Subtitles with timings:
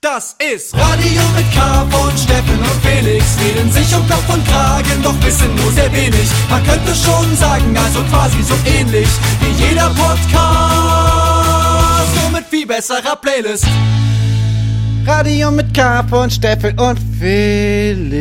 [0.00, 3.36] Das ist Radio mit K von Steffen und Felix.
[3.40, 6.30] Reden sich um Kopf und Kragen, doch wissen nur sehr wenig.
[6.48, 9.08] Man könnte schon sagen, also quasi so ähnlich
[9.40, 10.14] wie jeder Podcast.
[12.14, 13.66] Nur mit viel besserer Playlist.
[15.04, 18.20] Radio mit K von Steffen und Felix.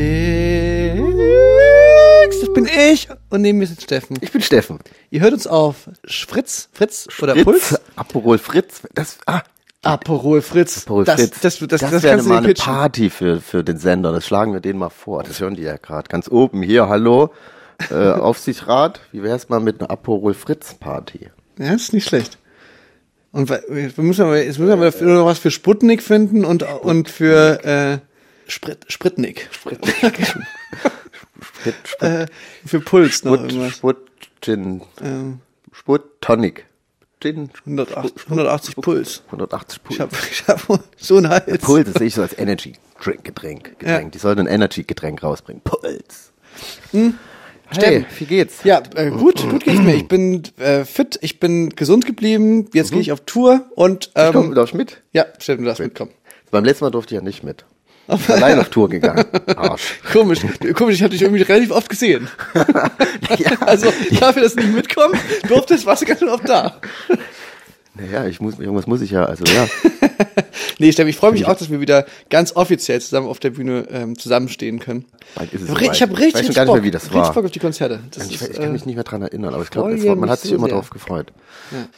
[2.40, 3.08] Das bin ich.
[3.30, 4.18] Und neben mir sitzt Steffen.
[4.22, 4.80] Ich bin Steffen.
[5.12, 7.80] Ihr hört uns auf Fritz, Fritz oder Fritz, Puls?
[7.96, 8.82] Aperol Fritz.
[8.96, 9.44] Das, ah,
[9.84, 10.84] Aperol Fritz.
[10.84, 11.40] Aperol das, Fritz.
[11.40, 12.54] Das, das, das, das, wäre kannst du mal eine.
[12.54, 14.12] Party für, für den Sender.
[14.12, 15.24] Das schlagen wir denen mal vor.
[15.24, 16.64] Das hören die ja gerade ganz oben.
[16.64, 17.32] Hier, hallo,
[17.92, 19.02] äh, Aufsichtsrat.
[19.12, 21.30] Wie wär's mal mit einer Aperol Fritz Party?
[21.60, 22.38] Ja, ist nicht schlecht.
[23.32, 26.64] Und wir müssen aber, jetzt müssen wir aber dafür noch was für Sputnik finden und,
[26.64, 27.98] und für äh,
[28.50, 29.50] Sprit, Spritnik.
[29.54, 29.80] Sprit,
[31.42, 32.26] Sprit, Äh,
[32.66, 33.74] für Puls noch Sput, irgendwas.
[33.74, 33.98] Sput,
[34.42, 35.40] Gin, Ähm,
[35.72, 36.66] Sput, Tonic.
[37.20, 39.24] Gin, 180, 180 Puls.
[39.28, 39.96] 180 Puls.
[39.96, 41.60] Ich hab, ich hab so einen Hals.
[41.64, 43.80] Puls, das sehe ich so als Energy Drink, Getränk.
[43.80, 44.04] Getränk.
[44.04, 44.10] Ja.
[44.10, 45.62] Die sollten ein Energy Getränk rausbringen.
[45.64, 46.32] Puls.
[46.92, 47.16] Hm?
[47.70, 48.06] Hey, Steffen.
[48.20, 48.64] wie geht's?
[48.64, 49.96] Ja, äh, gut, gut geht's mir.
[49.96, 52.70] Ich bin äh, fit, ich bin gesund geblieben.
[52.74, 55.02] Jetzt gehe ich auf Tour und Ich komm, ähm, darf ich mit?
[55.12, 56.12] ja, Steffen, du darfst mitkommen.
[56.50, 57.66] Beim letzten Mal durfte ich ja nicht mit.
[58.08, 59.26] Allein auf Tour gegangen.
[59.56, 60.00] Arsch.
[60.14, 60.40] Komisch,
[60.76, 62.28] komisch, ich hatte dich irgendwie relativ oft gesehen.
[63.38, 63.52] Ja.
[63.62, 63.92] Also
[64.22, 66.78] dafür, dass du nicht mitkommst, durftest, warst du ganz schön oft da.
[67.96, 69.68] Naja, ich muss, irgendwas muss ich ja, also ja.
[70.80, 73.88] Nee, Steffen, ich freue mich auch, dass wir wieder ganz offiziell zusammen auf der Bühne
[73.92, 75.06] ähm, zusammenstehen können.
[75.36, 76.02] Bald ist es Ich soweit.
[76.02, 77.34] habe richtig, Ich Bock, mehr, wie das richtig.
[77.34, 78.00] Bock auf die Konzerte.
[78.12, 80.04] Das Ich, ist, ich kann äh, mich nicht mehr dran erinnern, aber ich glaube, es
[80.06, 80.76] man hat sich so immer sehr.
[80.76, 81.34] drauf gefreut.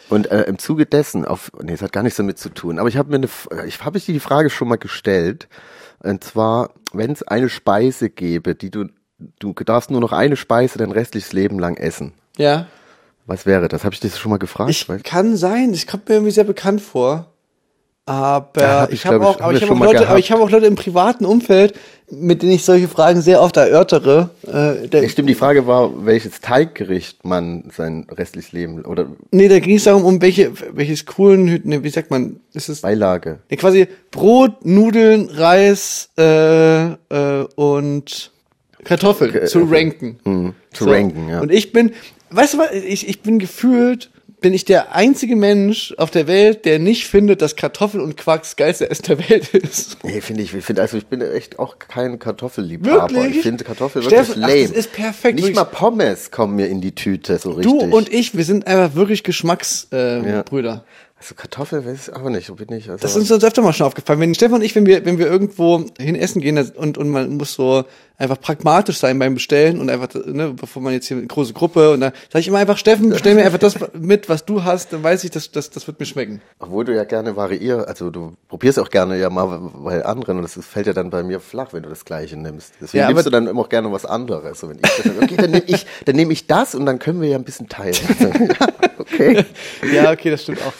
[0.09, 2.87] Und äh, im Zuge dessen, auf, nee, es hat gar nichts damit zu tun, aber
[2.89, 5.47] ich habe mir eine, F- ich habe ich dir die Frage schon mal gestellt,
[6.03, 8.85] und zwar, wenn es eine Speise gäbe, die du,
[9.39, 12.13] du darfst nur noch eine Speise dein restliches Leben lang essen.
[12.37, 12.67] ja.
[13.25, 13.83] Was wäre das?
[13.83, 14.71] Habe ich dich schon mal gefragt?
[14.71, 17.31] Ich kann sein, das kommt mir irgendwie sehr bekannt vor.
[18.09, 20.41] Aber hab ich ich, habe auch, hab aber ich schon auch Leute, aber ich habe
[20.41, 21.75] auch Leute im privaten Umfeld,
[22.09, 24.31] mit denen ich solche Fragen sehr oft erörtere.
[24.47, 29.47] Äh, der, Ja, stimmt, die Frage war, welches Teiggericht man sein restliches Leben oder nee,
[29.47, 33.37] da ging es darum, um welche, welches coolen, nee, wie sagt man, ist es Beilage.
[33.51, 36.95] ja, quasi Brot, Nudeln, Reis äh, äh,
[37.57, 38.31] und
[38.85, 40.17] Kartoffeln zu ranken.
[40.23, 41.41] Mhm, zu ranken, ja.
[41.41, 41.91] Und ich bin,
[42.31, 44.09] weißt du was, ich, ich bin gefühlt,
[44.41, 48.43] bin ich der einzige Mensch auf der Welt, der nicht findet, dass Kartoffeln und Quark
[48.43, 49.97] das geilste Essen der Welt ist.
[50.03, 53.09] Nee, finde ich, ich finde, also ich bin echt auch kein Kartoffelliebhaber.
[53.13, 53.37] Wirklich?
[53.37, 54.61] Ich finde Kartoffel wirklich Steffen, ach, lame.
[54.63, 55.55] das ist perfekt, Nicht wirklich.
[55.55, 57.71] mal Pommes kommen mir in die Tüte so richtig.
[57.71, 60.23] Du und ich, wir sind einfach wirklich Geschmacksbrüder.
[60.23, 60.83] Äh, Ja.
[61.19, 62.89] Also Kartoffel weiß ich aber nicht, bin ich.
[62.89, 64.21] Also Das ist uns öfter mal schon aufgefallen.
[64.21, 67.35] Wenn Stefan und ich, wenn wir, wenn wir irgendwo hin essen gehen und, und man
[67.35, 67.83] muss so
[68.17, 71.91] einfach pragmatisch sein beim Bestellen und einfach, ne, bevor man jetzt hier eine große Gruppe
[71.91, 74.93] und dann sage ich immer einfach, Steffen, bestell mir einfach das mit, was du hast,
[74.93, 76.41] dann weiß ich, das, das, das wird mir schmecken.
[76.59, 80.43] Obwohl du ja gerne variierst, also du probierst auch gerne ja mal bei anderen und
[80.43, 82.73] das fällt ja dann bei mir flach, wenn du das Gleiche nimmst.
[82.79, 84.59] Deswegen Ja, nimmst du dann immer auch gerne was anderes.
[84.59, 87.21] So, wenn ich das, okay, dann nehme ich, dann nehme ich das und dann können
[87.21, 87.95] wir ja ein bisschen teilen.
[88.97, 89.45] okay.
[89.93, 90.73] Ja, okay, das stimmt auch.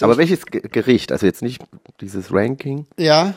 [0.00, 1.12] Aber welches Ge- Gericht?
[1.12, 1.62] Also jetzt nicht
[2.00, 2.86] dieses Ranking.
[2.98, 3.34] Ja.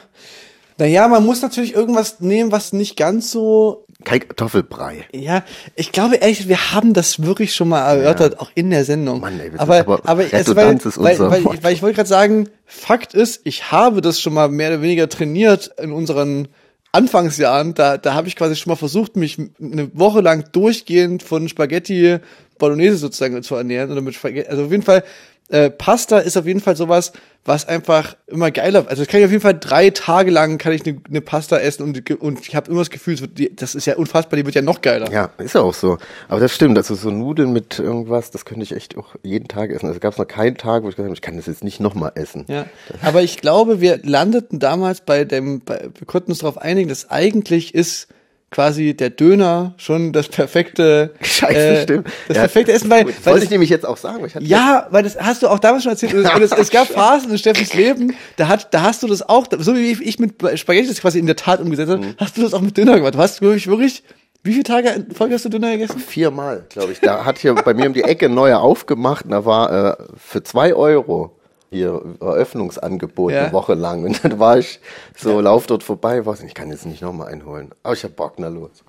[0.78, 3.86] Naja, man muss natürlich irgendwas nehmen, was nicht ganz so.
[4.04, 5.06] Kein Kartoffelbrei.
[5.14, 5.44] Ja,
[5.76, 9.22] ich glaube ehrlich, wir haben das wirklich schon mal erörtert, auch in der Sendung.
[9.22, 11.64] Mann, ey, aber, aber- aber, also, weil, ist weil, weil, Wort.
[11.64, 15.08] weil ich wollte gerade sagen, Fakt ist, ich habe das schon mal mehr oder weniger
[15.08, 16.50] trainiert in unseren
[16.92, 17.74] Anfangsjahren.
[17.74, 22.18] Da, da habe ich quasi schon mal versucht, mich eine Woche lang durchgehend von Spaghetti
[22.58, 24.50] Bolognese sozusagen zu ernähren oder mit Spaghetti.
[24.50, 25.04] Also auf jeden Fall,
[25.50, 27.14] äh, Pasta ist auf jeden Fall sowas,
[27.44, 28.86] was einfach immer geiler.
[28.88, 31.58] Also das kann ich auf jeden Fall drei Tage lang kann ich eine, eine Pasta
[31.58, 34.46] essen und, und ich habe immer das Gefühl, wird, die, das ist ja unfassbar, die
[34.46, 35.12] wird ja noch geiler.
[35.12, 36.00] Ja, ist ja auch so.
[36.28, 39.70] Aber das stimmt, also so Nudeln mit irgendwas, das könnte ich echt auch jeden Tag
[39.70, 39.88] essen.
[39.88, 41.80] Also gab es noch keinen Tag, wo ich gesagt habe, ich kann das jetzt nicht
[41.80, 42.46] nochmal essen.
[42.48, 42.66] Ja,
[43.04, 47.12] aber ich glaube, wir landeten damals bei dem, bei, wir konnten uns darauf einigen, dass
[47.12, 48.08] eigentlich ist
[48.52, 52.08] quasi der Döner schon das perfekte, Scheiße, äh, stimmt.
[52.28, 54.26] das Ja, perfekte Essen, weil, Das weil wollte ich nämlich jetzt auch sagen.
[54.26, 56.14] Ich ja, weil das hast du auch damals schon erzählt.
[56.36, 59.48] Und es, es gab Phasen in Steffens Leben, da hat, da hast du das auch,
[59.60, 62.16] so wie ich mit Spaghetti das quasi in der Tat umgesetzt habe, Mhm.
[62.18, 63.16] hast du das auch mit Döner gemacht.
[63.16, 64.04] Du hast wirklich, wirklich,
[64.44, 66.00] wie viele Tage in Folge hast du Döner gegessen?
[66.00, 67.00] viermal, glaube ich.
[67.02, 70.04] Da hat hier bei mir um die Ecke ein neuer aufgemacht und da war äh,
[70.18, 71.36] für zwei Euro
[71.72, 73.44] hier Eröffnungsangebot Ja.
[73.44, 74.04] eine Woche lang.
[74.04, 74.80] Und dann war ich
[75.16, 77.72] so, lauf dort vorbei, was, ich kann jetzt nicht nochmal einholen.
[77.84, 78.84] Aber ich hab Bock, na los.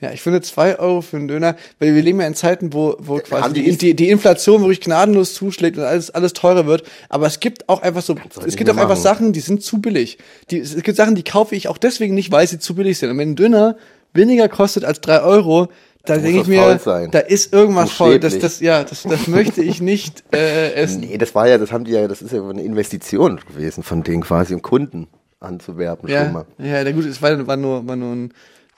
[0.00, 2.96] Ja, ich finde zwei Euro für einen Döner, weil wir leben ja in Zeiten, wo,
[2.98, 6.82] wo quasi die die, die, Inflation wirklich gnadenlos zuschlägt und alles, alles teurer wird.
[7.08, 9.02] Aber es gibt auch einfach so, es gibt auch mehr einfach machen.
[9.02, 10.18] Sachen, die sind zu billig.
[10.50, 13.10] Die, es gibt Sachen, die kaufe ich auch deswegen nicht, weil sie zu billig sind.
[13.10, 13.76] Und wenn ein Döner
[14.12, 15.68] weniger kostet als drei Euro,
[16.04, 16.78] da denke ich mir,
[17.10, 18.18] da ist irgendwas faul.
[18.18, 21.00] Das, das, ja, das, das möchte ich nicht äh, essen.
[21.00, 24.02] Nee, das war ja, das haben die ja, das ist ja eine Investition gewesen von
[24.02, 25.08] denen quasi im Kunden.
[25.40, 26.46] anzuwerben ja, schon mal.
[26.58, 28.34] Ja, na gut, es war, war nur, war nur ein,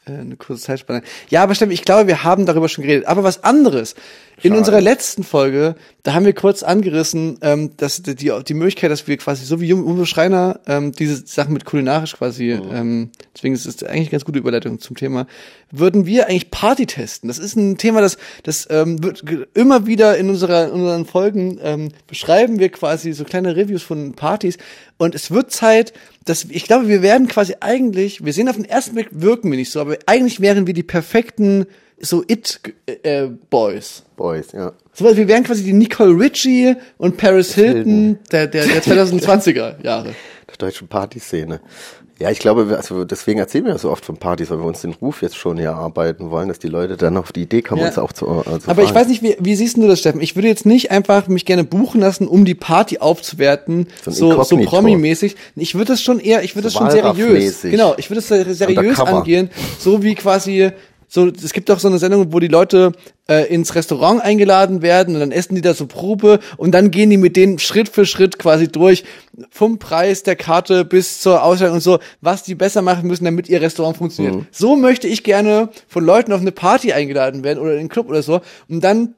[0.07, 1.03] eine kurze Zeitspanne.
[1.31, 3.07] Ja, aber stimmt, ich glaube, wir haben darüber schon geredet.
[3.07, 3.95] Aber was anderes.
[4.43, 4.59] In Schade.
[4.59, 9.09] unserer letzten Folge, da haben wir kurz angerissen, ähm, dass die, die, die Möglichkeit, dass
[9.09, 13.65] wir quasi so wie Uwe Schreiner ähm, diese Sachen mit kulinarisch quasi, ähm, deswegen ist
[13.65, 15.27] es eigentlich eine ganz gute Überleitung zum Thema,
[15.71, 17.29] würden wir eigentlich Party testen.
[17.29, 19.25] Das ist ein Thema, das, das ähm, wird
[19.55, 24.13] immer wieder in, unserer, in unseren Folgen ähm, beschreiben wir quasi so kleine Reviews von
[24.13, 24.59] Partys.
[24.99, 25.93] Und es wird Zeit,
[26.25, 29.59] dass ich glaube, wir werden quasi eigentlich, wir sehen auf den ersten Blick wirken wir
[29.59, 31.67] nicht so, aber eigentlich wären wir die perfekten
[32.01, 34.03] so it äh, Boys.
[34.17, 34.73] Boys, ja.
[34.93, 40.15] So, wir wären quasi die Nicole Richie und Paris Hilton der, der, der 2020er Jahre.
[40.49, 41.61] Der deutschen Partyszene.
[42.19, 44.81] Ja, ich glaube, also deswegen erzählen wir ja so oft von Partys, weil wir uns
[44.81, 47.83] den Ruf jetzt schon hier arbeiten wollen, dass die Leute dann auf die Idee kommen,
[47.83, 47.89] Ja.
[47.89, 48.95] uns auch zu, äh, zu Aber ich fragen.
[49.01, 50.23] weiß nicht, wie, wie siehst du das, Steffen?
[50.23, 54.43] Ich würde jetzt nicht einfach mich gerne buchen lassen, um die Party aufzuwerten, So so,
[54.45, 54.57] so.
[54.57, 55.37] Promi-mäßig.
[55.57, 57.61] Ich würde das schon eher, ich würde So das schon seriös.
[57.61, 60.71] Genau, ich würde es ser- seriös angehen, so wie quasi,
[61.09, 62.93] so, es gibt doch so eine Sendung, wo die Leute
[63.29, 67.11] äh, ins Restaurant eingeladen werden und dann essen die da so Probe und dann gehen
[67.11, 69.05] die mit denen Schritt für Schritt quasi durch,
[69.51, 73.49] vom Preis der Karte bis zur Ausstellung und so, was die besser machen müssen, damit
[73.49, 74.35] ihr Restaurant funktioniert.
[74.35, 74.47] Mhm.
[74.51, 78.09] So möchte ich gerne von Leuten auf eine Party eingeladen werden oder in einen Club
[78.09, 79.15] oder so und dann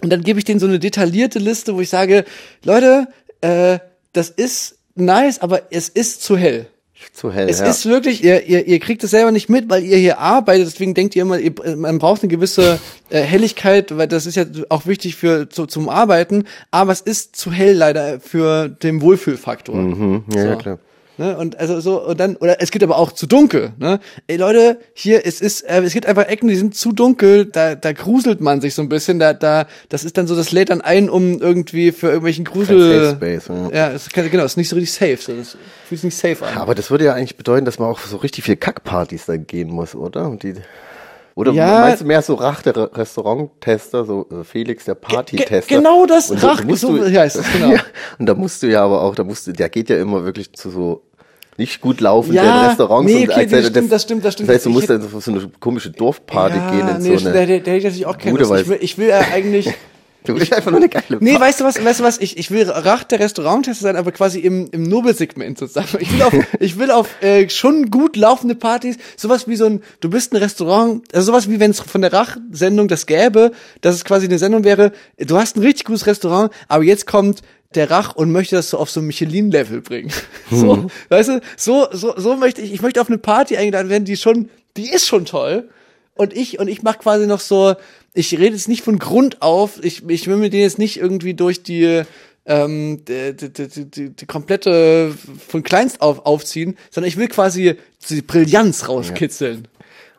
[0.00, 2.24] und dann gebe ich denen so eine detaillierte Liste, wo ich sage,
[2.62, 3.08] Leute,
[3.40, 3.80] äh,
[4.12, 6.68] das ist nice, aber es ist zu hell.
[7.12, 7.48] Zu hell.
[7.48, 7.66] Es ja.
[7.66, 10.94] ist wirklich, ihr, ihr, ihr kriegt es selber nicht mit, weil ihr hier arbeitet, deswegen
[10.94, 12.78] denkt ihr immer, ihr, man braucht eine gewisse
[13.10, 17.36] äh, Helligkeit, weil das ist ja auch wichtig für zu, zum Arbeiten, aber es ist
[17.36, 19.76] zu hell leider für den Wohlfühlfaktor.
[19.76, 20.58] mhm, ja, ja, So.
[20.58, 20.78] klar.
[21.18, 21.36] Ne?
[21.36, 23.72] Und also so und dann oder es gibt aber auch zu dunkel.
[23.78, 23.98] Ne?
[24.28, 27.46] Ey Leute, hier es ist äh, es gibt einfach Ecken, die sind zu dunkel.
[27.46, 29.18] Da da gruselt man sich so ein bisschen.
[29.18, 33.04] Da da das ist dann so, das lädt dann ein, um irgendwie für irgendwelchen Grusel.
[33.04, 33.70] Safe Space, ja.
[33.72, 35.16] Ja, es kann, genau, es ist nicht so richtig safe.
[35.20, 35.56] So, das
[35.86, 36.56] fühlt sich nicht safe an.
[36.56, 39.70] Aber das würde ja eigentlich bedeuten, dass man auch so richtig viel Kackpartys dann gehen
[39.70, 40.28] muss, oder?
[40.28, 40.54] Und die,
[41.34, 41.80] oder Ja.
[41.80, 45.60] meinst du mehr so Rach der Re- Restauranttester, so äh, Felix der Partytester?
[45.60, 47.72] Ge- genau das, Und Rach, musst so du- heißt es, genau.
[47.74, 47.80] ja,
[48.18, 50.52] und da musst du ja aber auch, da musst du, der geht ja immer wirklich
[50.52, 51.02] zu so
[51.58, 53.12] nicht gut laufenden Ja, Restaurants.
[53.12, 54.48] nee, und okay, das stimmt, das stimmt, das stimmt.
[54.48, 57.28] Das heißt, du Ich musst dann auf so eine komische Dorfparty gehen in nee, so
[57.28, 57.32] eine.
[57.32, 58.52] der, der hätte ich natürlich auch keine Lust.
[58.62, 59.68] Ich will, ich will ja eigentlich.
[60.24, 61.40] Du willst einfach nur eine geile Nee, Party.
[61.46, 64.40] weißt du was, weißt du was, ich, ich will Rach der Restauranttester sein, aber quasi
[64.40, 65.86] im, im Nobelsegment sozusagen.
[66.00, 69.80] Ich will auf, ich will auf äh, schon gut laufende Partys, sowas wie so ein,
[70.00, 73.94] du bist ein Restaurant, also sowas wie wenn es von der Rach-Sendung das gäbe, dass
[73.94, 77.40] es quasi eine Sendung wäre, du hast ein richtig gutes Restaurant, aber jetzt kommt
[77.74, 80.12] der Rach und möchte das so auf so ein Michelin-Level bringen.
[80.50, 84.06] So, weißt du, so, so, so möchte ich, ich möchte auf eine Party eingeladen werden,
[84.06, 84.48] die schon,
[84.78, 85.68] die ist schon toll.
[86.14, 87.74] Und ich, und ich mache quasi noch so,
[88.14, 91.34] ich rede jetzt nicht von Grund auf, ich, ich will mir den jetzt nicht irgendwie
[91.34, 92.02] durch die,
[92.46, 95.14] ähm, die, die, die, die, die komplette
[95.46, 97.76] von kleinst auf aufziehen, sondern ich will quasi
[98.08, 99.68] die Brillanz rauskitzeln.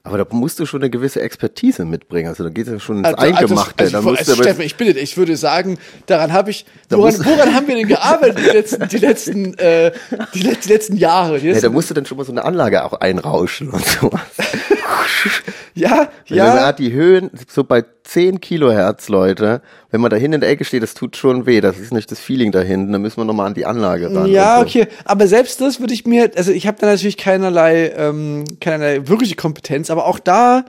[0.04, 2.30] Aber da musst du schon eine gewisse Expertise mitbringen.
[2.30, 3.84] Also da geht es ja schon ins Also, also, Eingemachte.
[3.84, 7.68] also, also, aber- Steffen, ich bitte ich würde sagen, daran habe ich, woran, woran haben
[7.68, 9.92] wir denn gearbeitet die letzten, die letzten, äh,
[10.34, 11.40] die, die letzten Jahre?
[11.40, 13.86] Die ja, letzten, da musst du dann schon mal so eine Anlage auch einrauschen und
[13.86, 14.22] sowas.
[15.80, 16.56] ja, Ja.
[16.56, 19.62] ja, die Höhen, so bei 10 Kilohertz, Leute,
[19.92, 21.62] wenn man da hinten in der Ecke steht, das tut schon weh.
[21.62, 22.92] Das ist nicht das Feeling da hinten.
[22.92, 24.28] Da müssen wir nochmal an die Anlage ran.
[24.28, 24.66] Ja, so.
[24.66, 29.08] okay, aber selbst das würde ich mir, also ich habe da natürlich keinerlei, ähm, keinerlei
[29.08, 30.66] wirkliche Kompetenz, aber auch da,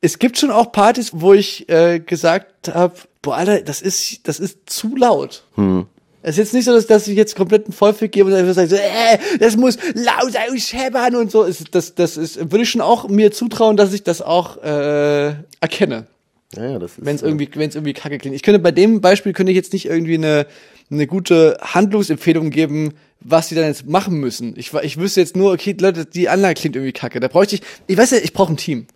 [0.00, 4.40] es gibt schon auch Partys, wo ich äh, gesagt habe, boah, Alter, das ist, das
[4.40, 5.44] ist zu laut.
[5.54, 5.86] Hm.
[6.22, 8.52] Es ist jetzt nicht so, dass, dass ich jetzt komplett einen Vollfick gebe und dann
[8.54, 11.46] sage so, äh, das muss laut ausscheppern und so.
[11.70, 16.06] Das, das ist, würde ich schon auch mir zutrauen, dass ich das auch äh, erkenne
[16.54, 17.04] Ja, ja, das ist.
[17.04, 18.36] wenn es irgendwie, wenn es irgendwie kacke klingt.
[18.36, 20.46] Ich könnte bei dem Beispiel könnte ich jetzt nicht irgendwie eine,
[20.90, 24.54] eine gute Handlungsempfehlung geben, was sie dann jetzt machen müssen.
[24.56, 27.18] Ich, ich wüsste jetzt nur, okay, Leute, die Anlage klingt irgendwie kacke.
[27.18, 28.86] Da bräuchte ich, ich weiß ja, ich brauche ein Team.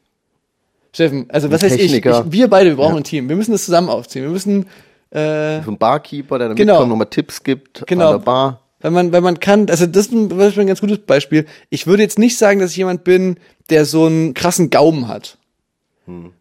[0.93, 2.05] Steffen, also was heißt ich, ich?
[2.05, 3.29] Wir beide, wir brauchen ein Team.
[3.29, 4.25] Wir müssen das zusammen aufziehen.
[4.25, 4.65] Wir müssen,
[5.11, 6.75] äh, so ein Barkeeper, der dann Genau.
[6.75, 8.07] mitkommt, nochmal Tipps gibt Genau.
[8.13, 8.61] an der Bar.
[8.81, 11.47] wenn man, wenn man kann, also das ist ein, das ist ein ganz gutes Beispiel.
[11.71, 13.37] Ich würde jetzt nicht sagen, dass ich jemand bin,
[13.71, 15.39] der so einen krassen Gaumen hat.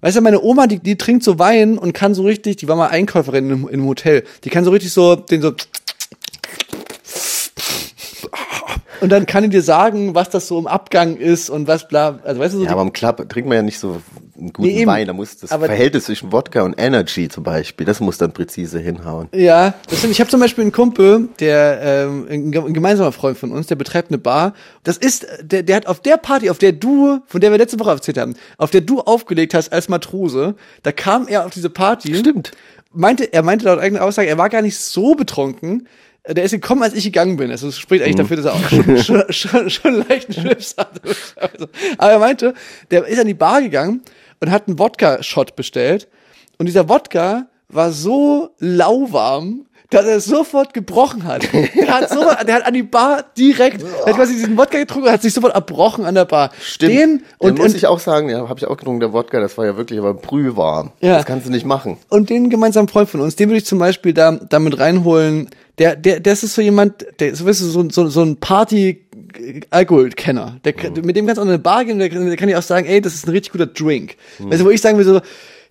[0.01, 2.75] Weißt du, meine Oma, die, die trinkt so Wein und kann so richtig, die war
[2.75, 5.53] mal Einkäuferin in, in einem Hotel, die kann so richtig so, den so,
[9.01, 12.19] und dann kann die dir sagen, was das so im Abgang ist und was bla,
[12.23, 14.01] also weißt du so, Ja, aber im Club trinkt man ja nicht so
[14.37, 14.85] einen guten Nee.
[14.87, 15.07] Wein.
[15.07, 18.79] Da muss das Aber- Verhältnis zwischen Wodka und Energy zum Beispiel, das muss dann präzise
[18.79, 19.27] hinhauen.
[19.33, 20.03] Ja, das.
[20.03, 23.67] Ich habe zum Beispiel einen Kumpel, der ähm, ein, ge- ein gemeinsamer Freund von uns,
[23.67, 24.53] der betreibt eine Bar.
[24.83, 27.79] Das ist, der, der hat auf der Party, auf der du, von der wir letzte
[27.79, 31.69] Woche erzählt haben, auf der du aufgelegt hast als Matrose, da kam er auf diese
[31.69, 32.15] Party.
[32.15, 32.51] Stimmt.
[32.93, 35.87] Meinte, er meinte laut eigener Aussage, er war gar nicht so betrunken.
[36.27, 37.51] der ist gekommen, als ich gegangen bin.
[37.51, 40.75] Also das spricht eigentlich dafür, dass er auch schon, schon, schon, schon leicht einen Schlips
[40.77, 41.01] hatte.
[41.35, 42.53] Also, aber er meinte,
[42.89, 44.01] der ist an die Bar gegangen
[44.39, 46.07] und hat einen Wodka-Shot bestellt.
[46.57, 51.43] Und dieser Wodka war so lauwarm, dass er sofort gebrochen hat.
[51.53, 55.07] Der hat, so, der hat an die Bar direkt, der hat quasi diesen Wodka getrunken
[55.07, 56.51] und hat sich sofort erbrochen an der Bar.
[56.61, 56.91] Stimmt.
[56.91, 59.39] Den Den und, muss und, ich auch sagen, ja, habe ich auch getrunken, der Wodka,
[59.39, 60.91] das war ja wirklich aber brühwarm.
[61.01, 61.17] Ja.
[61.17, 61.97] Das kannst du nicht machen.
[62.09, 65.49] und den gemeinsamen Freund von uns, den würde ich zum Beispiel da damit reinholen.
[65.77, 68.37] Der, der, das ist so jemand, der ist weißt du, so, so, so ein
[69.35, 70.59] Party-Alkohol-Kenner.
[70.63, 72.47] Der, kann- Mit dem kannst du auch in eine Bar gehen, der, kann- der kann
[72.47, 74.15] dir auch sagen, ey, das ist ein richtig guter Drink.
[74.39, 75.21] Weißt du, wo ich sagen würde so,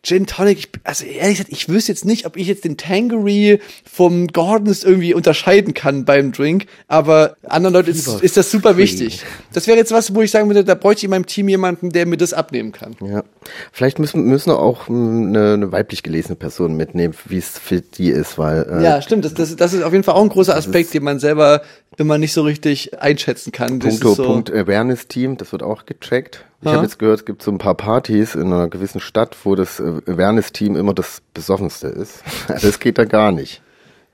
[0.05, 3.59] Gin Tonic, ich, also ehrlich gesagt, ich wüsste jetzt nicht, ob ich jetzt den Tangery
[3.91, 9.23] vom Gordons irgendwie unterscheiden kann beim Drink, aber anderen Leuten ist, ist das super wichtig.
[9.55, 11.91] Das wäre jetzt was, wo ich sagen würde, da bräuchte ich in meinem Team jemanden,
[11.91, 12.95] der mir das abnehmen kann.
[13.01, 13.25] Ja.
[13.73, 17.81] Vielleicht müssen, müssen wir auch mh, eine, eine weiblich gelesene Person mitnehmen, wie es für
[17.81, 19.25] die ist, weil äh, Ja, stimmt.
[19.25, 21.63] Das, das, das ist auf jeden Fall auch ein großer Aspekt, den man selber
[21.97, 23.79] immer nicht so richtig einschätzen kann.
[23.79, 26.45] Punkto so, Punkt Awareness Team, das wird auch gecheckt.
[26.65, 29.55] Ich habe jetzt gehört, es gibt so ein paar Partys in einer gewissen Stadt, wo
[29.55, 32.23] das äh, Awareness Team immer das besoffenste ist.
[32.49, 33.63] Das geht da gar nicht.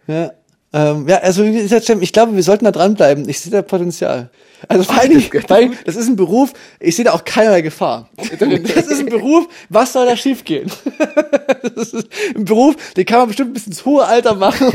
[0.07, 0.33] Ja,
[0.73, 3.29] ähm, ja also wie gesagt, ich glaube, wir sollten da dranbleiben.
[3.29, 4.31] Ich sehe da Potenzial.
[4.69, 8.09] Also vor allen Dingen, das ist ein Beruf, ich sehe da auch keinerlei Gefahr.
[8.39, 10.71] Das ist ein Beruf, was soll da schiefgehen?
[11.77, 14.73] Das ist ein Beruf, den kann man bestimmt bis ins hohe Alter machen.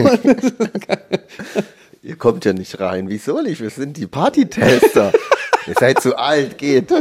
[2.06, 3.10] Ihr kommt ja nicht rein.
[3.10, 3.62] Wieso nicht?
[3.62, 5.12] Wir sind die Partytester.
[5.68, 6.94] Ihr seid zu alt, geht.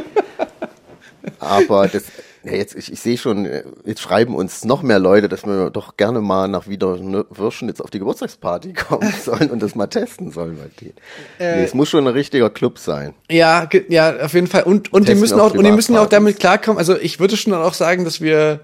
[1.39, 2.05] Aber das,
[2.43, 5.69] ja, jetzt, ich, ich sehe schon, äh, jetzt schreiben uns noch mehr Leute, dass wir
[5.69, 10.31] doch gerne mal nach Wiederwürschen jetzt auf die Geburtstagsparty kommen sollen und das mal testen
[10.31, 10.95] sollen bei denen.
[11.39, 13.13] Äh, nee, es muss schon ein richtiger Club sein.
[13.31, 14.63] Ja, ja, auf jeden Fall.
[14.63, 16.79] Und, und die müssen auch, und die müssen ja auch damit klarkommen.
[16.79, 18.61] Also ich würde schon auch sagen, dass wir,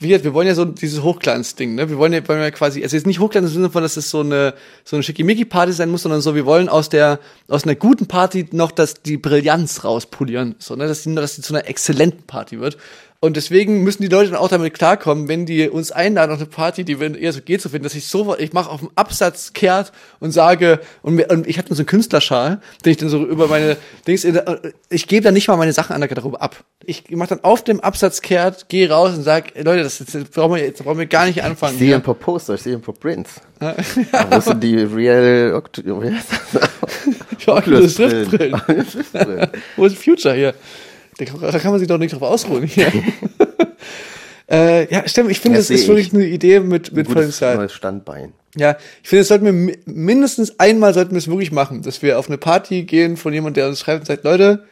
[0.00, 1.88] wir, wir wollen ja so dieses Hochglanz-Ding, ne?
[1.88, 4.10] Wir wollen ja, wollen ja quasi, also jetzt nicht Hochglanz im Sinne von, dass es
[4.10, 4.54] so eine,
[4.84, 8.46] so eine Schickimicki-Party sein muss, sondern so, wir wollen aus der, aus einer guten Party
[8.52, 10.86] noch das, die Brillanz rauspolieren, so, ne?
[10.86, 12.76] Dass die, dass die zu einer exzellenten Party wird.
[13.20, 16.46] Und deswegen müssen die Leute dann auch damit klarkommen, wenn die uns einladen auf eine
[16.46, 18.90] Party, die wir eher so geht zu finden, dass ich sofort, ich mache auf dem
[18.94, 22.96] Absatz kehrt und sage, und, mir, und ich habe dann so einen Künstlerschal, den ich
[22.98, 26.00] dann so über meine Dings, in der- ich gebe dann nicht mal meine Sachen an
[26.00, 26.62] der Garderobe ab.
[26.84, 30.54] Ich mache dann auf dem Absatz kehrt, gehe raus und sag, Leute, das, das brauchen
[30.54, 31.72] wir jetzt brauchen wir gar nicht anfangen.
[31.74, 33.40] Ich sehe ein paar Poster, ich sehe ein paar Prints.
[34.30, 35.82] Wo sind die Real Oct
[37.48, 38.32] Oculus Rift.
[39.76, 40.54] Wo ist Future hier?
[41.18, 42.86] Da kann, man sich doch nicht drauf ausruhen hier.
[44.50, 46.14] äh, ja, stimmt, ich finde, Das das ist wirklich ich.
[46.14, 47.56] eine Idee mit, mit Potenzial.
[47.56, 48.32] neues Standbein.
[48.56, 52.02] Ja, ich finde, das sollten wir mi- mindestens einmal sollten wir es wirklich machen, dass
[52.02, 54.64] wir auf eine Party gehen von jemandem, der uns schreibt und sagt, Leute,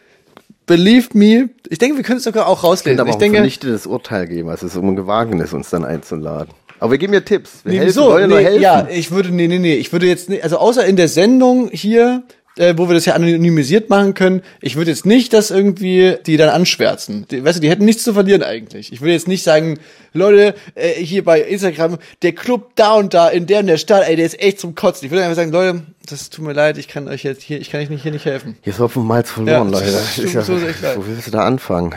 [0.66, 1.50] believe me.
[1.68, 3.00] Ich denke, wir können es sogar auch rauslesen.
[3.00, 4.48] aber Ich auch denke, vernichtetes Urteil geben.
[4.48, 6.52] Also es ist um ein Gewagnis, uns dann einzuladen.
[6.78, 7.60] Aber wir geben ja Tipps.
[7.64, 8.18] Wir nee, helfen, wieso?
[8.26, 8.60] Nee, helfen.
[8.62, 11.70] ja, ich würde, nee, nee, nee, ich würde jetzt nicht, also außer in der Sendung
[11.72, 12.22] hier,
[12.56, 16.36] äh, wo wir das ja anonymisiert machen können, ich würde jetzt nicht das irgendwie, die
[16.36, 17.26] dann anschwärzen.
[17.30, 18.92] Die, weißt du, die hätten nichts zu verlieren eigentlich.
[18.92, 19.78] Ich würde jetzt nicht sagen,
[20.12, 24.08] Leute, äh, hier bei Instagram, der Club da und da in der und der Stadt,
[24.08, 25.06] ey, der ist echt zum Kotzen.
[25.06, 27.70] Ich würde einfach sagen, Leute, das tut mir leid, ich kann euch jetzt hier, ich
[27.70, 28.56] kann euch nicht, hier nicht helfen.
[28.62, 29.92] Hier ist Malz verloren, Ja, Leute.
[29.92, 31.94] das ist ja, so wo willst du da anfangen?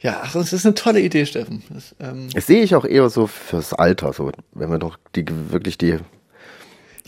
[0.00, 1.62] Ja, ach, das ist eine tolle Idee, Steffen.
[1.70, 5.24] Das, ähm, Das sehe ich auch eher so fürs Alter, so, wenn wir doch die,
[5.50, 5.96] wirklich die,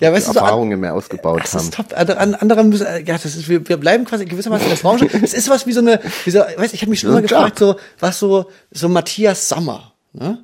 [0.00, 1.64] ja, die weißt du, so an, Erfahrungen mehr ausgebaut Das haben.
[1.64, 1.86] ist top.
[1.94, 4.80] Andere, an- andere müssen, äh, ja, das ist, wir, wir bleiben quasi gewissermaßen in der
[4.82, 5.08] Branche.
[5.22, 7.58] Es ist was wie so eine, wie so, weißt, ich habe mich schon immer gefragt,
[7.58, 10.38] so, was so, so Matthias Sammer, ne?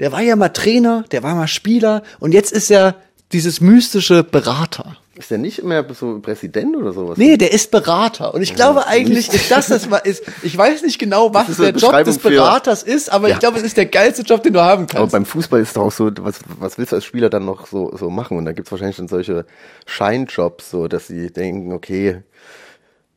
[0.00, 2.96] Der war ja mal Trainer, der war mal Spieler und jetzt ist er
[3.32, 4.96] dieses mystische Berater.
[5.16, 7.16] Ist der nicht mehr so Präsident oder sowas?
[7.18, 8.34] Nee, der ist Berater.
[8.34, 11.70] Und ich glaube eigentlich, ist das das mal ist, ich weiß nicht genau, was der
[11.70, 13.34] Job des Beraters ist, aber Ja.
[13.34, 15.12] ich glaube, es ist der geilste Job, den du haben Aber kannst.
[15.12, 17.96] beim Fußball ist doch auch so, was, was willst du als Spieler dann noch so,
[17.96, 18.36] so machen?
[18.38, 19.46] Und da gibt's wahrscheinlich dann solche
[19.86, 22.22] Scheinjobs, so dass sie denken, okay,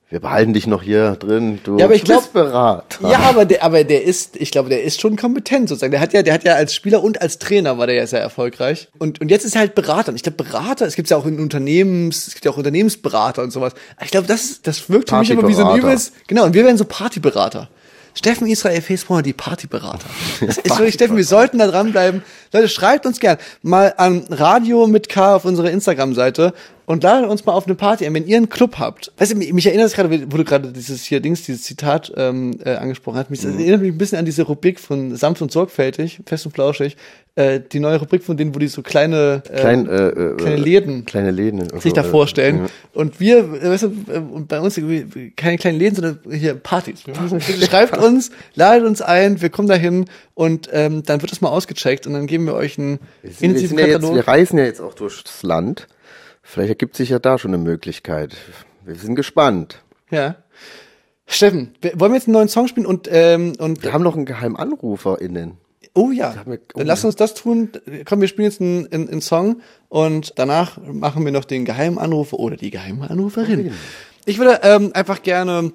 [0.10, 2.34] wir behalten dich noch hier drin, du Ja, aber ich glaub-.
[2.34, 5.92] Ja, aber der, aber der ist, ich glaube, der ist schon kompetent sozusagen.
[5.92, 8.22] Der hat ja, der hat ja als Spieler und als Trainer war der ja sehr
[8.22, 8.88] erfolgreich.
[9.00, 10.10] Und, und jetzt ist er halt Berater.
[10.10, 13.44] Und ich glaube, Berater, es gibt ja auch in Unternehmens, es gibt ja auch Unternehmensberater
[13.44, 13.74] und sowas.
[14.02, 16.64] Ich glaube, das, das wirkt für mich immer wie so ein übelst, genau, und wir
[16.64, 17.68] werden so Partyberater.
[18.14, 20.08] Steffen Israel Facebook, die Partyberater.
[20.40, 22.24] Das ist wirklich, Steffen, wir sollten da dranbleiben.
[22.52, 26.54] Leute, schreibt uns gern mal an Radio mit K auf unserer Instagram-Seite
[26.88, 29.12] und ladet uns mal auf eine Party ein, wenn ihr einen Club habt.
[29.17, 32.58] Weißt du, mich erinnert es gerade, wo du gerade dieses hier Dings, dieses Zitat ähm,
[32.63, 33.29] äh, angesprochen hast.
[33.29, 36.53] Mich, das erinnert mich ein bisschen an diese Rubrik von Sanft und Sorgfältig, fest und
[36.53, 36.96] flauschig.
[37.36, 40.56] Äh, die neue Rubrik von denen, wo die so kleine, äh, Klein, äh, äh, kleine
[40.56, 42.60] Läden kleine Läden sich da äh, vorstellen.
[42.62, 42.65] ja.
[42.94, 46.56] Und wir, äh, weißt du, äh, und bei uns irgendwie keine kleinen Läden, sondern hier
[46.56, 47.06] Partys.
[47.06, 51.41] Wir müssen- Schreibt uns, ladet uns ein, wir kommen dahin und ähm, dann wird das
[51.41, 54.58] mal ausgecheckt und dann geben wir euch einen Wir, wir, intensiven ja jetzt, wir reisen
[54.58, 55.88] ja jetzt auch durchs Land.
[56.50, 58.38] Vielleicht ergibt sich ja da schon eine Möglichkeit.
[58.86, 59.84] Wir sind gespannt.
[60.10, 60.38] Ja.
[61.25, 64.25] Steffen, wollen wir jetzt einen neuen Song spielen und, ähm, und Wir haben noch einen
[64.25, 65.58] geheimen AnruferInnen.
[65.94, 67.08] Oh ja, wir- oh dann lass ja.
[67.08, 67.72] uns das tun.
[68.06, 71.98] Komm, wir spielen jetzt einen, einen, einen Song und danach machen wir noch den geheimen
[71.98, 73.74] Anrufer oder die geheime Anruferin.
[74.25, 75.74] Ich würde ähm, einfach gerne,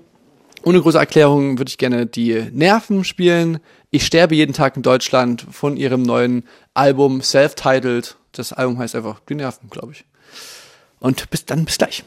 [0.64, 3.58] ohne große Erklärung, würde ich gerne die Nerven spielen.
[3.90, 8.16] Ich sterbe jeden Tag in Deutschland von ihrem neuen Album Self-Titled.
[8.32, 10.06] Das Album heißt einfach Die Nerven, glaube ich.
[11.02, 12.04] Und bis dann, bis gleich.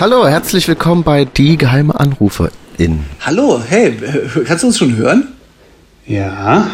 [0.00, 3.04] Hallo, herzlich willkommen bei Die geheime AnruferIn.
[3.20, 5.26] Hallo, hey, äh, kannst du uns schon hören?
[6.06, 6.70] Ja,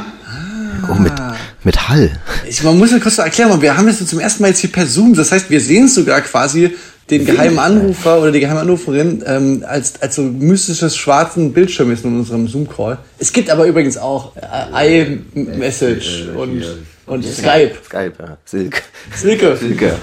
[0.91, 1.15] Oh, mit,
[1.63, 2.11] mit Hall.
[2.47, 4.87] Ich, man muss ja kurz erklären, wir haben das zum ersten Mal jetzt hier per
[4.87, 5.15] Zoom.
[5.15, 6.77] Das heißt, wir sehen sogar quasi
[7.09, 12.05] den geheimen Anrufer oder die geheime Anruferin ähm, als, als so mystisches schwarzen Bildschirm ist
[12.05, 12.99] in unserem Zoom-Call.
[13.19, 16.63] Es gibt aber übrigens auch äh, iMessage und,
[17.07, 17.73] und Skype.
[17.87, 18.37] Skype, ja.
[18.45, 18.83] Silke.
[19.15, 19.57] Silke.
[19.57, 19.95] Silke.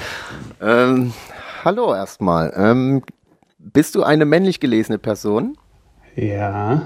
[0.59, 1.13] Ähm,
[1.63, 2.53] hallo erstmal.
[2.55, 3.03] Ähm,
[3.59, 5.57] bist du eine männlich gelesene Person?
[6.15, 6.81] ja,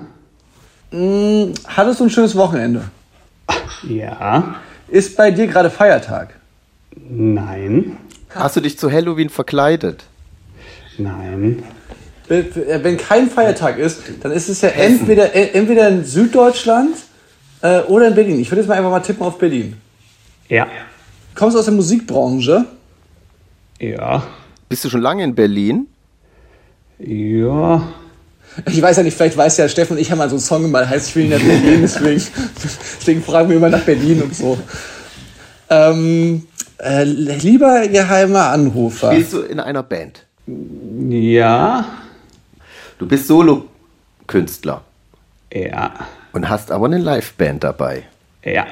[1.67, 2.83] Hattest du ein schönes Wochenende?
[3.87, 4.55] ja,
[4.87, 6.39] Ist bei dir gerade Feiertag?
[6.95, 7.97] nein,
[8.29, 10.05] Hast du dich zu Halloween verkleidet?
[10.97, 11.63] nein,
[12.27, 16.95] Wenn kein Feiertag ist, dann ist es ja entweder, äh, entweder in Süddeutschland
[17.61, 18.39] äh, oder in Berlin.
[18.39, 19.75] Ich würde jetzt mal einfach mal tippen auf Berlin.
[20.47, 20.67] ja,
[21.33, 22.65] Kommst du aus der Musikbranche?
[23.79, 24.23] ja,
[24.69, 25.87] Bist du schon lange in Berlin?
[26.99, 27.81] ja,
[28.67, 30.61] Ich weiß ja nicht, vielleicht weiß ja Steffen und ich haben mal so einen Song
[30.61, 32.23] gemacht, heißt ich will nicht nach Berlin, deswegen,
[32.63, 34.57] deswegen fragen wir immer nach Berlin und so.
[35.69, 36.47] Ähm,
[36.77, 39.11] äh, lieber geheimer Anrufer.
[39.11, 40.25] Spielst du in einer Band?
[41.09, 41.85] ja,
[42.97, 44.81] Du bist Solo-Künstler
[45.51, 45.91] ja,
[46.31, 48.03] und hast aber eine Liveband dabei.
[48.43, 48.65] ja,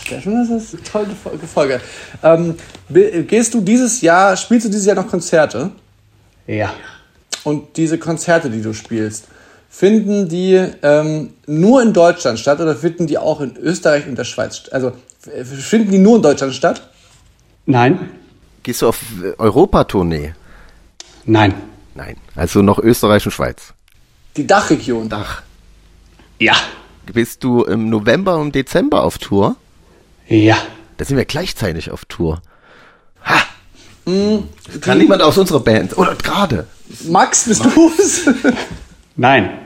[0.00, 1.80] Steffen, das ist eine tolle Folge.
[2.22, 2.54] Ähm,
[2.88, 5.70] gehst du dieses Jahr, spielst du dieses Jahr noch Konzerte?
[6.46, 6.72] ja,
[7.44, 9.26] Und diese Konzerte, die du spielst,
[9.68, 14.24] finden die ähm, nur in Deutschland statt oder finden die auch in Österreich und der
[14.24, 14.72] Schweiz statt?
[14.72, 14.92] Also
[15.68, 16.88] finden die nur in Deutschland statt?
[17.66, 18.10] Nein.
[18.62, 19.00] Gehst du auf
[19.36, 20.34] Europatournee?
[21.24, 21.54] Nein.
[21.94, 22.16] Nein.
[22.34, 23.74] Also noch Österreich und Schweiz.
[24.36, 25.08] Die Dachregion.
[25.12, 25.42] Ach.
[26.38, 26.54] Ja.
[27.12, 29.56] Bist du im November und Dezember auf Tour?
[30.28, 30.56] Ja.
[30.96, 32.42] Da sind wir gleichzeitig auf Tour.
[33.24, 33.42] Ha!
[34.80, 35.96] Kann niemand aus unserer Band.
[35.96, 36.66] Oder gerade.
[37.08, 38.22] Max, bist du's?
[39.16, 39.58] Nein.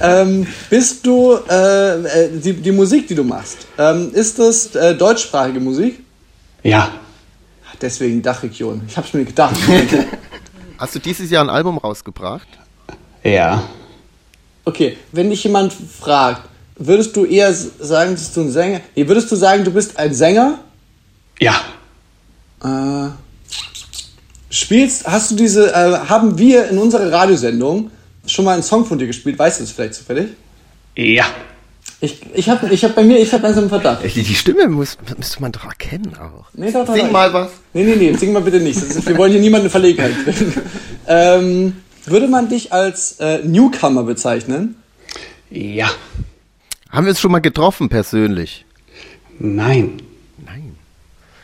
[0.00, 3.66] ähm, bist du äh, äh, die, die Musik, die du machst?
[3.76, 6.00] Ähm, ist das äh, deutschsprachige Musik?
[6.62, 6.90] Ja.
[7.80, 8.82] Deswegen Dachregion.
[8.86, 9.56] Ich hab's mir gedacht.
[10.78, 12.46] Hast du dieses Jahr ein Album rausgebracht?
[13.24, 13.62] Ja.
[14.64, 16.42] Okay, wenn dich jemand fragt,
[16.78, 18.80] würdest du eher sagen, dass du ein Sänger?
[18.94, 20.60] Nee, würdest du sagen, du bist ein Sänger?
[21.40, 21.54] Ja.
[22.62, 23.10] Äh,
[24.50, 27.90] spielst, hast du diese, äh, haben wir in unserer Radiosendung
[28.26, 29.38] schon mal einen Song von dir gespielt?
[29.38, 30.28] Weißt du das vielleicht zufällig?
[30.96, 31.26] Ja.
[32.00, 34.04] Ich, ich habe ich hab bei mir, ich habe langsam einen Verdacht.
[34.04, 36.46] Die, die Stimme muss, müsste man doch erkennen auch.
[36.52, 37.12] Nee, doch, doch, Sing doch.
[37.12, 37.50] mal was.
[37.72, 38.76] Nee, nee, nee, sing mal bitte nicht.
[38.76, 40.54] Ist, wir wollen hier niemanden in Verlegenheit bringen.
[41.08, 44.76] ähm, würde man dich als äh, Newcomer bezeichnen?
[45.50, 45.90] Ja.
[46.90, 48.64] Haben wir uns schon mal getroffen persönlich?
[49.38, 50.02] Nein.
[50.44, 50.76] Nein.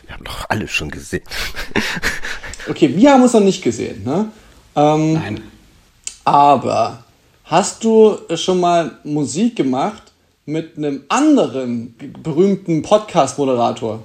[0.05, 1.23] Wir haben doch alle schon gesehen.
[2.67, 4.27] Okay, wir haben uns noch nicht gesehen, ne?
[4.75, 5.41] Ähm, Nein.
[6.23, 7.03] aber
[7.43, 10.01] hast du schon mal Musik gemacht
[10.47, 14.01] mit einem anderen berühmten Podcast-Moderator?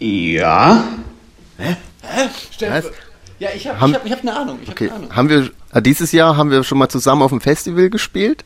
[0.00, 0.82] Ja.
[1.58, 2.90] Was?
[3.38, 4.58] Ja, ich habe hab, ich hab eine Ahnung.
[4.62, 4.86] Ich hab Okay.
[4.88, 5.14] eine Ahnung.
[5.14, 8.44] Haben wir, äh, dieses Jahr haben wir schon mal zusammen auf dem Festival gespielt?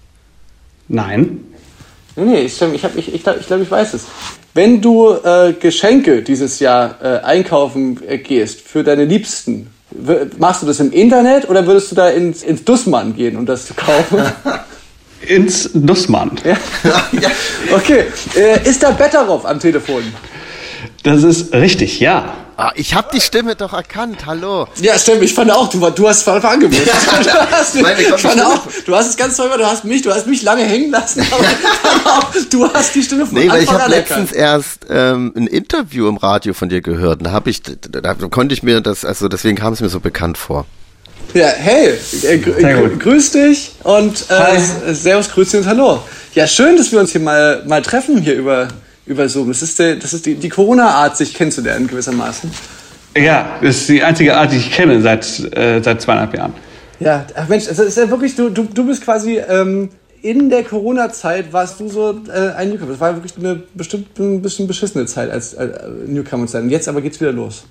[0.88, 1.40] Nein.
[2.16, 4.06] Nee, nee, ich, ich, hab, ich, ich glaube, ich, glaub, ich weiß es.
[4.54, 9.70] Wenn du äh, Geschenke dieses Jahr äh, einkaufen äh, gehst für deine Liebsten,
[10.38, 13.74] machst du das im Internet oder würdest du da ins, ins Dussmann gehen und das
[13.76, 14.22] kaufen?
[15.26, 16.32] Ins Nussmann.
[16.44, 16.56] ja?
[17.74, 18.04] Okay,
[18.36, 20.02] äh, ist da Betteroff am Telefon?
[21.02, 22.34] Das ist richtig, ja.
[22.56, 24.26] Ah, ich habe die Stimme doch erkannt.
[24.26, 24.68] Hallo.
[24.80, 26.88] Ja, stimmt, ich fand auch, du, du hast es voll angemeldet.
[27.24, 30.02] du, hast, Nein, ich fand auch, du hast es ganz toll gemacht, du hast mich,
[30.02, 31.44] du hast mich lange hängen lassen, aber
[32.04, 35.32] auch, du hast die Stimme von Nee, weil ich Anfang habe an letztens erst ähm,
[35.36, 37.18] ein Interview im Radio von dir gehört.
[37.18, 39.88] Und da habe ich, da, da konnte ich mir das, also deswegen kam es mir
[39.88, 40.64] so bekannt vor.
[41.32, 43.00] Ja, hey, äh, gut.
[43.00, 46.00] grüß dich und äh, Servus, grüß dich und hallo.
[46.34, 48.68] Ja, schön, dass wir uns hier mal, mal treffen hier über,
[49.06, 49.48] über Zoom.
[49.48, 52.50] Das ist, der, das ist die, die Corona-Art, sich kennenzulernen gewissermaßen.
[53.16, 55.24] Ja, das ist die einzige Art, die ich kenne seit,
[55.56, 56.54] äh, seit zweieinhalb Jahren.
[57.00, 59.90] Ja, ach Mensch, das ist ja wirklich, du, du, du bist quasi ähm,
[60.22, 62.92] in der Corona-Zeit warst du so äh, ein Newcomer.
[62.92, 65.68] Das war wirklich eine bestimmt ein bisschen beschissene Zeit als äh,
[66.06, 66.62] Newcomer zu sein.
[66.64, 67.64] Und jetzt aber geht's wieder los.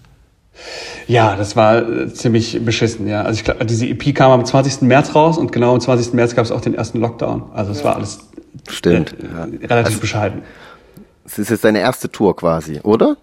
[1.08, 3.24] Ja, das war äh, ziemlich beschissen, ja.
[3.24, 4.84] Also ich glaube, diese EP kam am 20.
[4.84, 6.13] März raus und genau am 20.
[6.13, 7.52] März gab es auch den ersten Lockdown.
[7.54, 8.19] Also es war alles
[8.69, 9.15] Stimmt.
[9.19, 9.67] äh, Ja.
[9.67, 10.43] relativ bescheiden.
[11.26, 13.16] Es ist jetzt deine erste Tour quasi, oder?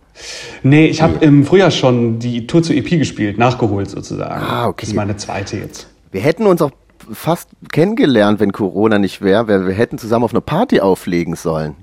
[0.62, 4.42] Nee, ich habe im Frühjahr schon die Tour zur EP gespielt, nachgeholt sozusagen.
[4.42, 4.80] Ah, okay.
[4.82, 5.88] Das ist meine zweite jetzt.
[6.10, 6.70] Wir hätten uns auch
[7.12, 11.76] fast kennengelernt, wenn Corona nicht wäre, weil wir hätten zusammen auf einer Party auflegen sollen.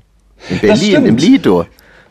[0.50, 1.66] In Berlin, im Lido.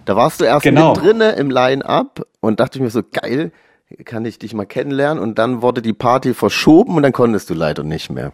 [0.05, 0.95] Da warst du erst Genau.
[0.95, 3.51] mit drinne im Line-Up und dachte ich mir so, geil,
[4.05, 7.55] kann ich dich mal kennenlernen und dann wurde die Party verschoben und dann konntest du
[7.55, 8.33] leider nicht mehr.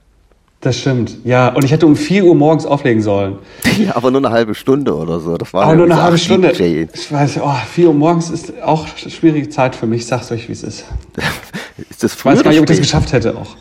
[0.63, 1.17] Das stimmt.
[1.25, 3.39] Ja, und ich hätte um 4 Uhr morgens auflegen sollen.
[3.79, 5.37] Ja, aber nur eine halbe Stunde oder so.
[5.37, 6.53] Das war Aber ja nur eine halbe Stunde.
[6.53, 6.87] DJ.
[6.95, 10.03] Ich weiß, oh, 4 Uhr morgens ist auch eine schwierige Zeit für mich.
[10.03, 10.85] Ich sag's euch, wie es ist.
[11.91, 13.57] Ist das Ich früh weiß gar nicht, ob ich das geschafft hätte auch.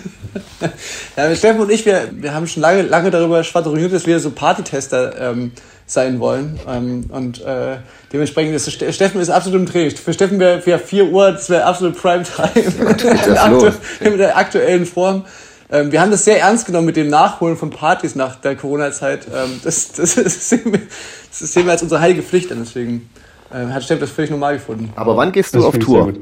[1.16, 4.31] Ja, Steffen und ich, wir, wir haben schon lange, lange darüber schwadroniert, dass wir so
[4.31, 5.53] Partytester ähm,
[5.87, 6.59] sein wollen.
[6.68, 7.77] Ähm, und äh,
[8.12, 9.96] dementsprechend ist Ste- Steffen ist absolut im Training.
[9.96, 12.51] Für Steffen wäre wär 4 Uhr, das wäre absolut Primetime.
[13.51, 13.74] los?
[14.01, 15.24] mit der aktuellen Form.
[15.71, 19.27] Ähm, wir haben das sehr ernst genommen mit dem Nachholen von Partys nach der Corona-Zeit.
[19.27, 20.81] Ähm, das, das, das, sehen wir,
[21.29, 22.59] das sehen wir als unsere heilige Pflicht an.
[22.61, 23.09] Deswegen
[23.53, 24.91] äh, hat Steffen das völlig normal gefunden.
[24.97, 26.15] Aber wann gehst du Das auf Tour?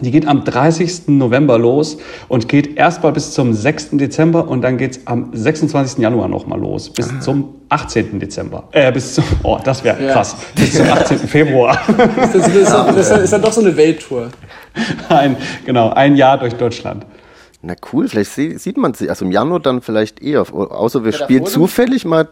[0.00, 1.08] Die geht am 30.
[1.08, 1.96] November los
[2.28, 3.90] und geht erstmal bis zum 6.
[3.92, 5.98] Dezember und dann geht's am 26.
[5.98, 6.90] Januar nochmal los.
[6.90, 8.18] Bis zum 18.
[8.20, 8.64] Dezember.
[8.72, 10.12] Äh, bis zum, oh, das wäre Ja.
[10.12, 10.36] krass.
[10.54, 11.18] Bis zum 18.
[11.28, 11.78] Februar.
[12.16, 14.28] Das ist, das ist, das ist, ist dann doch so eine Welttour.
[15.08, 17.06] ein, genau, ein Jahr durch Deutschland.
[17.68, 21.10] Na cool, vielleicht sie- sieht man sie, also im Januar dann vielleicht eher, außer wir
[21.10, 22.28] Ja, spielen zufällig mal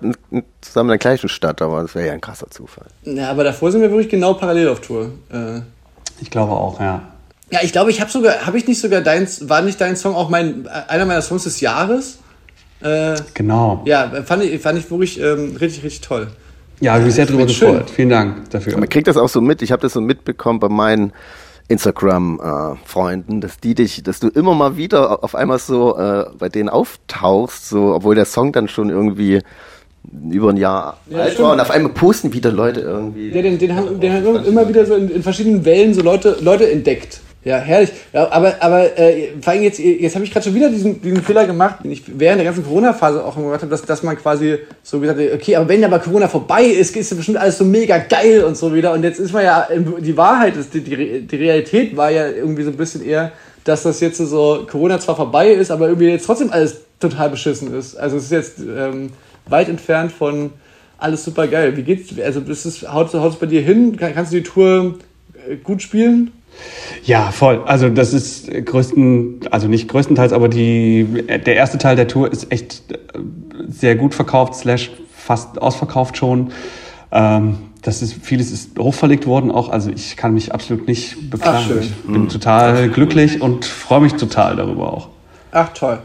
[0.61, 2.87] zusammen in der gleichen Stadt, aber das wäre ja ein krasser Zufall.
[3.03, 5.11] Ja, aber davor sind wir wirklich genau parallel auf Tour.
[5.33, 5.62] Äh,
[6.20, 7.03] Ich glaube auch, ja.
[7.51, 10.14] Ja, ich glaube, ich habe sogar, habe ich nicht sogar dein, war nicht dein Song
[10.14, 12.18] auch mein, einer meiner Songs des Jahres?
[12.81, 13.83] Äh, Genau.
[13.87, 16.29] ja, fand ich, fand ich wirklich ähm, richtig, richtig toll.
[16.81, 17.44] Ja, habe mich sehr schön.
[17.44, 17.90] gefreut.
[17.90, 18.79] Vielen Dank dafür.
[18.79, 21.12] Man kriegt das auch so mit, ich habe das so mitbekommen bei meinen
[21.68, 26.68] Instagram-Freunden, dass die dich, dass du immer mal wieder auf einmal so äh, bei denen
[26.68, 29.40] auftauchst, so, obwohl der Song dann schon irgendwie
[30.31, 33.31] über ein Jahr Ja, alt war und auf einmal posten wieder Leute irgendwie.
[33.31, 36.37] Ja, den, den haben, den haben immer wieder so in, in verschiedenen Wellen so Leute,
[36.40, 37.20] Leute entdeckt.
[37.44, 37.90] Ja, herrlich.
[38.12, 41.22] Ja, aber aber äh, vor allem jetzt, jetzt habe ich gerade schon wieder diesen, diesen
[41.22, 44.59] Fehler gemacht, den ich während der ganzen Corona-Phase auch gemacht habe, dass, dass man quasi
[44.83, 47.64] so gesagt hat, okay, aber wenn aber Corona vorbei ist, ist ja bestimmt alles so
[47.64, 48.92] mega geil und so wieder.
[48.92, 49.68] Und jetzt ist man ja,
[50.00, 53.33] die Wahrheit ist, die, die, die Realität war ja irgendwie so ein bisschen eher,
[53.64, 57.74] dass das jetzt so, Corona zwar vorbei ist, aber irgendwie jetzt trotzdem alles total beschissen
[57.74, 57.94] ist.
[57.96, 59.11] Also es ist jetzt ähm,
[59.46, 60.50] weit entfernt von
[60.96, 61.76] alles super geil.
[61.76, 62.09] Wie geht's?
[62.18, 63.96] Also ist es, haut es bei dir hin?
[63.98, 64.94] Kann, kannst du die Tour
[65.46, 66.33] äh, gut spielen?
[67.04, 67.62] Ja, voll.
[67.66, 72.50] Also das ist größten, also nicht größtenteils, aber die, der erste Teil der Tour ist
[72.50, 72.96] echt äh,
[73.68, 76.52] sehr gut verkauft, slash fast ausverkauft schon.
[77.12, 81.66] Ähm, das ist, vieles ist hochverlegt worden auch, also ich kann mich absolut nicht beklagen.
[81.70, 81.82] Ach.
[81.82, 85.08] Ich bin total glücklich und freue mich total darüber auch.
[85.52, 85.98] Ach toll.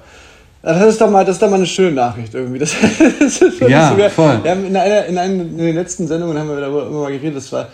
[0.61, 2.59] Das ist doch mal, das ist doch mal eine schöne Nachricht irgendwie.
[2.59, 2.75] Das,
[3.19, 4.43] das ist Ja, voll.
[4.43, 7.11] Wir haben in, einer, in, einer, in den letzten Sendungen haben wir darüber immer mal
[7.11, 7.37] geredet.
[7.37, 7.69] Das war,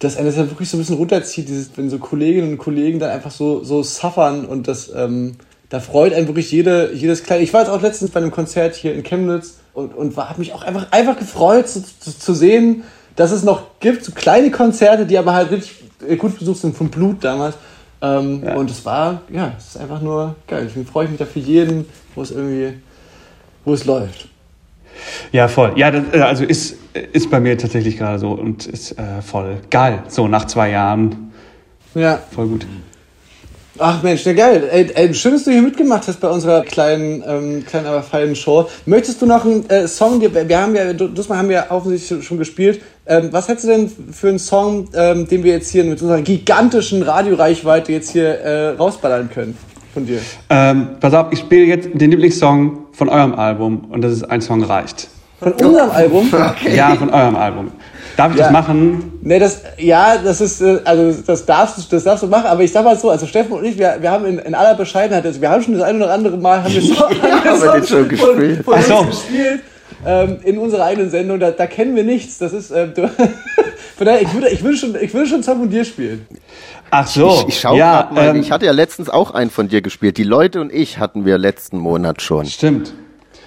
[0.00, 2.98] dass einer das ja wirklich so ein bisschen runterzieht, dieses, wenn so Kolleginnen und Kollegen
[2.98, 5.36] dann einfach so, so suffern und das, ähm,
[5.68, 7.42] da freut einen wirklich jede, jedes kleine.
[7.42, 10.38] Ich war jetzt auch letztens bei einem Konzert hier in Chemnitz und, und war, hab
[10.38, 12.82] mich auch einfach, einfach gefreut zu, zu, zu sehen,
[13.14, 16.74] dass es noch gibt, so kleine Konzerte, die aber halt richtig äh, gut besucht sind,
[16.74, 17.56] vom Blut damals.
[18.00, 18.56] Ähm, Ja.
[18.56, 20.64] Und es war, ja, es ist einfach nur geil.
[20.66, 22.80] Deswegen freue ich mich da für jeden, wo es irgendwie,
[23.66, 24.28] wo es läuft.
[25.32, 25.72] Ja, voll.
[25.76, 26.76] Ja, das, äh, also ist,
[27.12, 30.02] ist bei mir tatsächlich gerade so und ist äh, voll geil.
[30.08, 31.32] So nach zwei Jahren
[31.94, 32.20] Ja.
[32.30, 32.66] voll gut.
[33.82, 34.68] Ach Mensch, ja geil.
[34.70, 38.36] Ey, ey, schön, dass du hier mitgemacht hast bei unserer kleinen, ähm, kleinen aber feinen
[38.36, 38.68] Show.
[38.84, 42.22] Möchtest du noch einen äh, Song, wir, wir haben ja, diesmal haben wir ja offensichtlich
[42.22, 42.82] schon gespielt.
[43.06, 46.20] Ähm, was hättest du denn für einen Song, ähm, den wir jetzt hier mit unserer
[46.20, 49.56] gigantischen Radioreichweite jetzt hier äh, rausballern können
[49.92, 50.18] von dir?
[50.48, 54.40] Ähm, pass auf, ich spiele jetzt den Lieblingssong von eurem Album und das ist ein
[54.40, 55.08] Song reicht.
[55.40, 56.30] Von unserem Album?
[56.74, 57.72] Ja, von eurem Album.
[58.16, 58.44] Darf ich Ja.
[58.44, 59.12] das machen?
[59.22, 62.62] Ne, das, ja, das ist, äh, also das darfst, du- das darfst du machen, aber
[62.62, 65.24] ich sag mal so, also Steffen und ich, wir, wir haben in, in aller Bescheidenheit,
[65.24, 67.72] also wir haben schon das ein oder andere Mal, haben wir, so, wir haben wir
[67.72, 68.64] den schon von, gespielt.
[68.64, 68.96] von Ach so.
[68.98, 69.60] uns gespielt,
[70.04, 73.08] ähm, in unserer eigenen Sendung, da, da kennen wir nichts, das ist, ähm, du,
[73.96, 76.26] von daher, ich würde, ich würde schon, ich würde schon einen Song von dir spielen.
[76.90, 77.30] Ach so.
[77.30, 79.80] Ich, ich schau ja, grad mal, ähm, ich hatte ja letztens auch einen von dir
[79.80, 80.16] gespielt.
[80.16, 82.46] Die Leute und ich hatten wir letzten Monat schon.
[82.46, 82.92] Stimmt.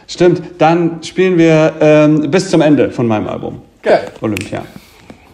[0.08, 0.42] Stimmt.
[0.58, 3.62] Dann spielen wir ähm, bis zum Ende von meinem Album.
[3.82, 4.12] Geil.
[4.22, 4.64] Olympia.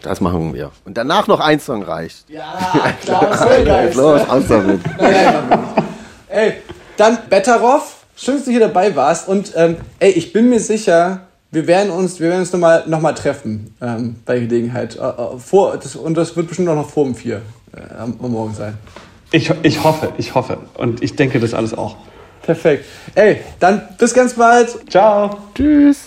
[0.02, 0.72] Das machen wir.
[0.86, 2.30] Und danach noch ein Song reicht.
[2.30, 3.92] Ja, klar, ist geil.
[3.94, 4.80] Los, raus damit.
[6.30, 6.54] Ey,
[6.96, 9.28] dann Betteroff, schön, dass du hier dabei warst.
[9.28, 13.02] Und ähm, ey, ich bin mir sicher, wir werden uns, wir werden uns nochmal noch
[13.02, 14.96] mal treffen ähm, bei Gelegenheit.
[14.96, 17.42] Äh, äh, vor, das, und das wird bestimmt auch noch vor um vier
[17.98, 18.78] am, am Morgen sein.
[19.32, 20.58] Ich, ich hoffe, ich hoffe.
[20.76, 21.96] Und ich denke das alles auch.
[22.42, 22.86] Perfekt.
[23.14, 24.70] Ey, dann bis ganz bald.
[24.90, 25.38] Ciao.
[25.54, 26.06] Tschüss.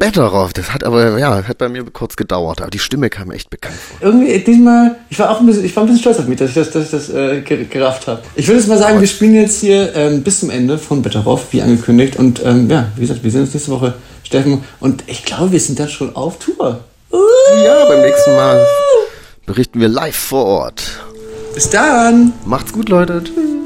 [0.00, 3.34] Betteroff, das hat aber, ja, hat bei mir kurz gedauert, aber die Stimme kam mir
[3.34, 4.08] echt bekannt vor.
[4.08, 6.48] Irgendwie diesmal, ich war auch ein bisschen, ich war ein bisschen stolz auf mich, dass
[6.48, 8.20] ich das, dass ich das äh, ger- gerafft habe.
[8.34, 11.52] Ich würde jetzt mal sagen, wir spielen jetzt hier ähm, bis zum Ende von Betteroff,
[11.52, 12.16] wie angekündigt.
[12.16, 14.64] Und ähm, ja, wie gesagt, wir sehen uns nächste Woche, Steffen.
[14.80, 16.80] Und ich glaube, wir sind dann schon auf Tour.
[17.64, 18.66] Ja, beim nächsten Mal
[19.46, 21.00] berichten wir live vor Ort.
[21.54, 22.32] Bis dann.
[22.44, 23.22] Macht's gut, Leute.
[23.24, 23.61] Tschüss.